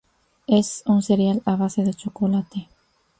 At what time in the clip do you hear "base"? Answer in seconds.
1.55-1.83